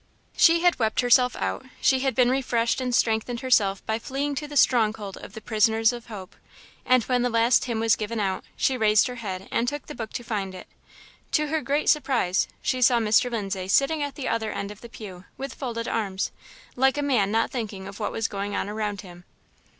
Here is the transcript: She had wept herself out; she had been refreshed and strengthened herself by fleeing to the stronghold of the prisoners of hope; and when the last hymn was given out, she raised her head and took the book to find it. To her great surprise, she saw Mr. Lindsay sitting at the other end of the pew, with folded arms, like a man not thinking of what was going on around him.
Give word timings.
She 0.35 0.61
had 0.61 0.79
wept 0.79 1.01
herself 1.01 1.35
out; 1.35 1.63
she 1.79 1.99
had 1.99 2.15
been 2.15 2.31
refreshed 2.31 2.81
and 2.81 2.89
strengthened 2.95 3.41
herself 3.41 3.85
by 3.85 3.99
fleeing 3.99 4.33
to 4.33 4.47
the 4.47 4.57
stronghold 4.57 5.15
of 5.17 5.33
the 5.33 5.41
prisoners 5.41 5.93
of 5.93 6.07
hope; 6.07 6.35
and 6.87 7.03
when 7.03 7.21
the 7.21 7.29
last 7.29 7.65
hymn 7.65 7.79
was 7.79 7.95
given 7.95 8.19
out, 8.19 8.43
she 8.55 8.75
raised 8.77 9.05
her 9.05 9.17
head 9.17 9.47
and 9.51 9.67
took 9.67 9.85
the 9.85 9.93
book 9.93 10.11
to 10.13 10.23
find 10.23 10.55
it. 10.55 10.65
To 11.33 11.49
her 11.49 11.61
great 11.61 11.87
surprise, 11.87 12.47
she 12.63 12.81
saw 12.81 12.97
Mr. 12.97 13.29
Lindsay 13.29 13.67
sitting 13.67 14.01
at 14.01 14.15
the 14.15 14.27
other 14.27 14.51
end 14.51 14.71
of 14.71 14.81
the 14.81 14.89
pew, 14.89 15.25
with 15.37 15.53
folded 15.53 15.87
arms, 15.87 16.31
like 16.75 16.97
a 16.97 17.03
man 17.03 17.31
not 17.31 17.51
thinking 17.51 17.87
of 17.87 17.99
what 17.99 18.11
was 18.11 18.27
going 18.27 18.55
on 18.55 18.67
around 18.67 19.01
him. 19.01 19.23